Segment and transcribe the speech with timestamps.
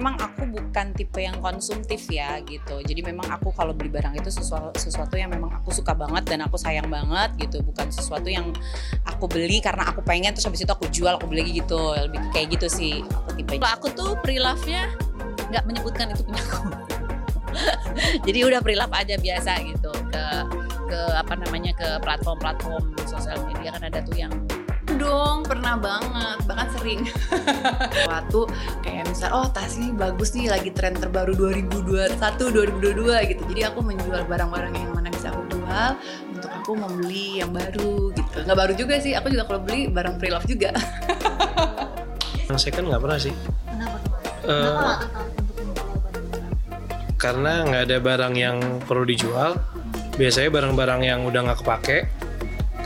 [0.00, 2.80] memang aku bukan tipe yang konsumtif ya gitu.
[2.80, 6.40] Jadi memang aku kalau beli barang itu sesuatu sesuatu yang memang aku suka banget dan
[6.40, 7.60] aku sayang banget gitu.
[7.60, 8.48] Bukan sesuatu yang
[9.04, 11.92] aku beli karena aku pengen terus habis itu aku jual aku beli gitu.
[11.92, 13.60] Lebih kayak gitu sih aku tipe.
[13.60, 14.88] Kalau aku tuh pre-love-nya
[15.52, 16.64] nggak menyebutkan itu punya aku.
[18.26, 20.24] Jadi udah pre-love aja biasa gitu ke
[20.88, 24.32] ke apa namanya ke platform-platform sosial media kan ada tuh yang
[25.00, 27.00] dong pernah banget bahkan sering.
[28.10, 28.40] Waktu
[28.84, 33.42] kayak misal oh tas ini bagus nih lagi tren terbaru 2021 2022 gitu.
[33.48, 35.90] Jadi aku menjual barang-barang yang mana bisa aku jual
[36.36, 38.36] untuk aku membeli yang baru gitu.
[38.44, 40.76] Nggak baru juga sih aku juga kalau beli barang pre love juga.
[42.50, 43.34] Yang second nggak pernah sih.
[44.42, 44.98] Uh,
[47.14, 49.54] karena nggak ada barang yang perlu dijual.
[50.18, 51.98] Biasanya barang-barang yang udah nggak kepake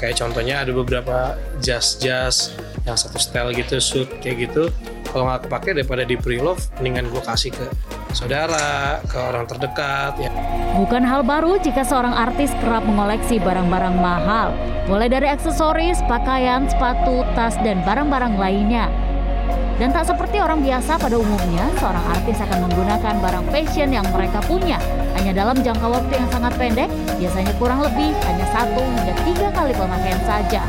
[0.05, 1.33] kayak contohnya ada beberapa
[1.65, 2.53] jas-jas
[2.85, 4.69] yang satu style gitu suit kayak gitu.
[5.09, 7.65] Kalau nggak kepake daripada di pre-love mendingan gue kasih ke
[8.13, 10.29] saudara ke orang terdekat ya.
[10.77, 14.53] Bukan hal baru jika seorang artis kerap mengoleksi barang-barang mahal.
[14.93, 18.93] Mulai dari aksesoris pakaian sepatu tas dan barang-barang lainnya.
[19.81, 24.39] Dan tak seperti orang biasa pada umumnya, seorang artis akan menggunakan barang fashion yang mereka
[24.47, 24.79] punya
[25.25, 29.73] hanya dalam jangka waktu yang sangat pendek, biasanya kurang lebih hanya satu hingga tiga kali
[29.73, 30.61] pemakaian saja.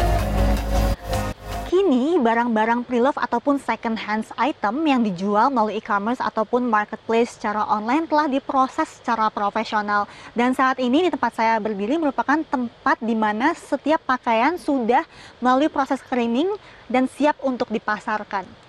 [1.68, 8.08] Kini, barang-barang pre-love ataupun second hand item yang dijual melalui e-commerce ataupun marketplace secara online
[8.08, 10.08] telah diproses secara profesional.
[10.32, 15.04] Dan saat ini di tempat saya berdiri merupakan tempat di mana setiap pakaian sudah
[15.44, 16.48] melalui proses cleaning
[16.88, 18.65] dan siap untuk dipasarkan.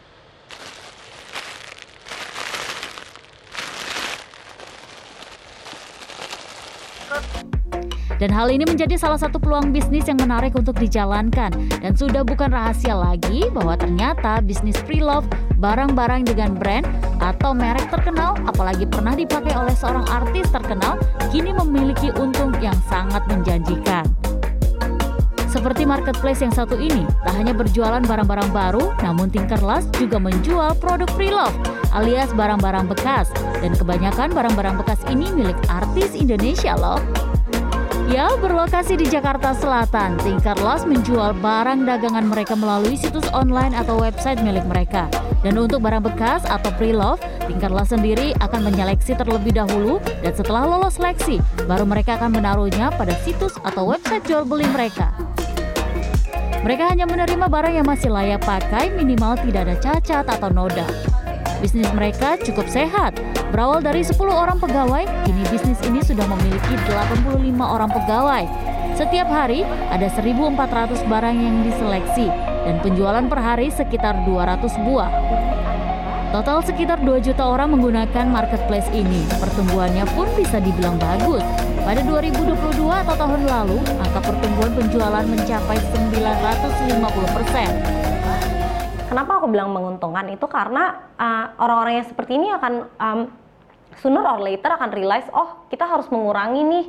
[8.16, 11.52] Dan hal ini menjadi salah satu peluang bisnis yang menarik untuk dijalankan.
[11.80, 15.28] Dan sudah bukan rahasia lagi bahwa ternyata bisnis pre-love
[15.60, 16.84] barang-barang dengan brand
[17.20, 20.96] atau merek terkenal, apalagi pernah dipakai oleh seorang artis terkenal,
[21.32, 24.04] kini memiliki untung yang sangat menjanjikan.
[25.56, 31.08] Seperti marketplace yang satu ini, tak hanya berjualan barang-barang baru, namun Tinkerlust juga menjual produk
[31.16, 31.56] pre-love
[31.96, 33.32] alias barang-barang bekas.
[33.64, 37.00] Dan kebanyakan barang-barang bekas ini milik artis Indonesia loh.
[38.06, 44.38] Ya, berlokasi di Jakarta Selatan, Tinkerlust menjual barang dagangan mereka melalui situs online atau website
[44.46, 45.10] milik mereka.
[45.42, 47.18] Dan untuk barang bekas atau pre-love,
[47.50, 53.10] Tinkerlust sendiri akan menyeleksi terlebih dahulu dan setelah lolos seleksi, baru mereka akan menaruhnya pada
[53.26, 55.10] situs atau website jual beli mereka.
[56.62, 60.86] Mereka hanya menerima barang yang masih layak pakai minimal tidak ada cacat atau noda.
[61.58, 63.18] Bisnis mereka cukup sehat.
[63.54, 68.44] Berawal dari 10 orang pegawai, kini bisnis ini sudah memiliki 85 orang pegawai.
[68.98, 69.62] Setiap hari
[69.92, 72.26] ada 1.400 barang yang diseleksi
[72.66, 75.10] dan penjualan per hari sekitar 200 buah.
[76.34, 79.22] Total sekitar 2 juta orang menggunakan marketplace ini.
[79.38, 81.44] Pertumbuhannya pun bisa dibilang bagus.
[81.86, 87.70] Pada 2022 atau tahun lalu, angka pertumbuhan penjualan mencapai 950 persen.
[89.16, 90.28] Kenapa aku bilang menguntungkan?
[90.28, 93.20] Itu karena uh, orang-orang yang seperti ini akan um,
[94.04, 96.84] sooner or later akan realize oh kita harus mengurangi nih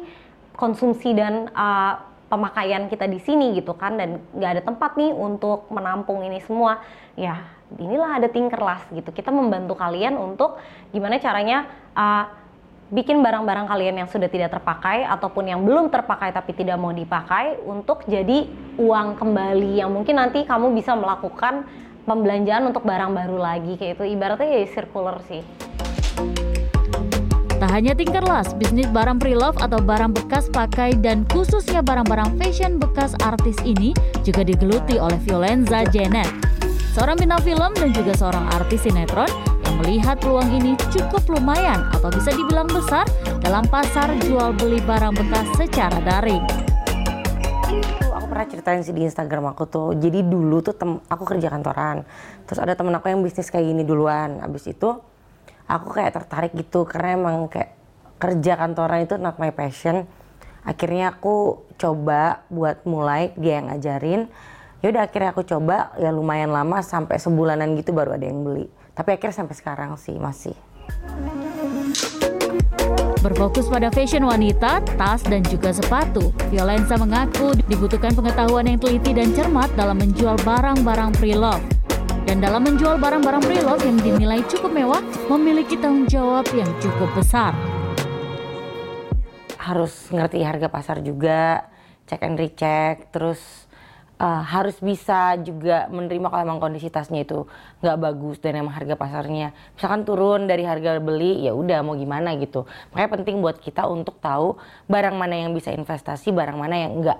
[0.60, 3.96] konsumsi dan uh, pemakaian kita di sini gitu kan.
[3.96, 6.84] Dan nggak ada tempat nih untuk menampung ini semua.
[7.16, 7.48] Ya
[7.80, 9.08] inilah ada Tinkerlust gitu.
[9.16, 10.60] Kita membantu kalian untuk
[10.92, 11.64] gimana caranya
[11.96, 12.28] uh,
[12.92, 17.64] bikin barang-barang kalian yang sudah tidak terpakai ataupun yang belum terpakai tapi tidak mau dipakai
[17.64, 23.76] untuk jadi uang kembali yang mungkin nanti kamu bisa melakukan pembelanjaan untuk barang baru lagi
[23.76, 25.44] kayak itu ibaratnya ya circular sih.
[27.58, 33.18] Tak hanya Tinkerlust, bisnis barang pre-love atau barang bekas pakai dan khususnya barang-barang fashion bekas
[33.26, 33.92] artis ini
[34.24, 36.30] juga digeluti oleh Violenza Janet.
[36.96, 39.30] Seorang bintang film dan juga seorang artis sinetron
[39.66, 43.06] yang melihat peluang ini cukup lumayan atau bisa dibilang besar
[43.42, 46.46] dalam pasar jual beli barang bekas secara daring
[48.38, 49.90] pernah ceritain sih di Instagram aku tuh.
[49.98, 52.06] Jadi dulu tuh tem aku kerja kantoran.
[52.46, 54.38] Terus ada temen aku yang bisnis kayak gini duluan.
[54.46, 54.94] Abis itu
[55.66, 57.74] aku kayak tertarik gitu karena emang kayak
[58.22, 60.06] kerja kantoran itu not my passion.
[60.62, 64.30] Akhirnya aku coba buat mulai dia yang ngajarin.
[64.86, 68.70] Ya udah akhirnya aku coba ya lumayan lama sampai sebulanan gitu baru ada yang beli.
[68.94, 70.54] Tapi akhirnya sampai sekarang sih masih.
[73.18, 79.34] Berfokus pada fashion wanita, tas, dan juga sepatu, Violenza mengaku dibutuhkan pengetahuan yang teliti dan
[79.34, 81.64] cermat dalam menjual barang-barang pre-love.
[82.30, 85.02] Dan dalam menjual barang-barang pre-love yang dinilai cukup mewah,
[85.34, 87.58] memiliki tanggung jawab yang cukup besar.
[89.58, 91.68] Harus ngerti harga pasar juga,
[92.08, 93.67] cek and recheck, terus
[94.18, 97.46] uh, harus bisa juga menerima kalau emang kondisi tasnya itu
[97.82, 102.34] nggak bagus dan emang harga pasarnya misalkan turun dari harga beli ya udah mau gimana
[102.38, 102.66] gitu.
[102.94, 104.58] Makanya penting buat kita untuk tahu
[104.90, 107.20] barang mana yang bisa investasi barang mana yang enggak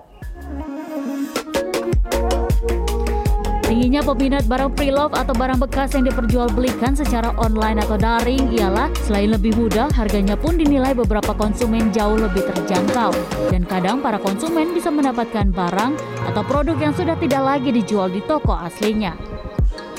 [3.68, 9.28] Tingginya peminat barang pre-love atau barang bekas yang diperjualbelikan secara online atau daring ialah selain
[9.28, 13.12] lebih mudah, harganya pun dinilai beberapa konsumen jauh lebih terjangkau.
[13.52, 16.00] Dan kadang para konsumen bisa mendapatkan barang
[16.32, 19.12] atau produk yang sudah tidak lagi dijual di toko aslinya.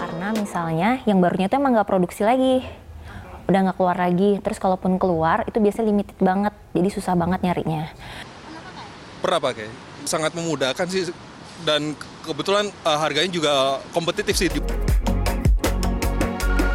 [0.01, 2.65] Karena misalnya yang barunya itu emang nggak produksi lagi,
[3.54, 4.42] udah nggak keluar lagi.
[4.42, 7.86] Terus kalaupun keluar itu biasanya limited banget, jadi susah banget nyarinya.
[9.22, 9.69] Pernah pakai,
[10.10, 11.13] sangat memudahkan sih
[11.69, 11.94] dan
[12.29, 14.49] kebetulan uh, harganya juga kompetitif sih.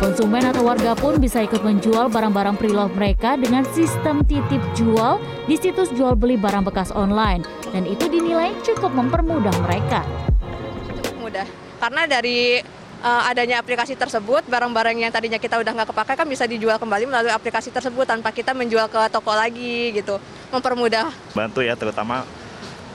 [0.03, 5.57] Konsumen atau warga pun bisa ikut menjual barang-barang pre-love mereka dengan sistem titip jual di
[5.57, 10.05] situs jual beli barang bekas online dan itu dinilai cukup mempermudah mereka.
[10.93, 11.47] Cukup mudah
[11.81, 12.61] karena dari
[13.01, 17.09] uh, adanya aplikasi tersebut barang-barang yang tadinya kita udah nggak kepakai kan bisa dijual kembali
[17.09, 20.21] melalui aplikasi tersebut tanpa kita menjual ke toko lagi gitu
[20.53, 21.09] mempermudah.
[21.33, 22.29] Bantu ya terutama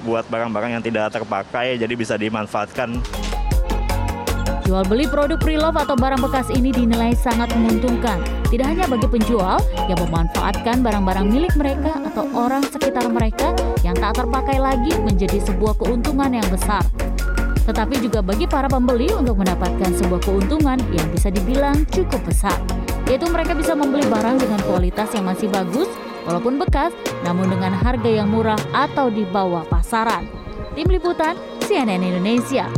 [0.04, 3.00] buat barang-barang yang tidak terpakai jadi bisa dimanfaatkan.
[4.70, 8.22] Jual beli produk pre-love atau barang bekas ini dinilai sangat menguntungkan.
[8.54, 9.58] Tidak hanya bagi penjual
[9.90, 15.74] yang memanfaatkan barang-barang milik mereka atau orang sekitar mereka yang tak terpakai lagi menjadi sebuah
[15.82, 16.86] keuntungan yang besar.
[17.66, 22.58] Tetapi juga bagi para pembeli untuk mendapatkan sebuah keuntungan yang bisa dibilang cukup besar.
[23.10, 25.90] Yaitu mereka bisa membeli barang dengan kualitas yang masih bagus
[26.30, 26.94] walaupun bekas,
[27.26, 30.30] namun dengan harga yang murah atau di bawah pasaran.
[30.78, 31.34] Tim Liputan
[31.66, 32.70] CNN Indonesia.